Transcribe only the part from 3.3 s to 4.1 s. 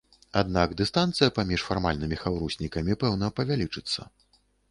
павялічыцца.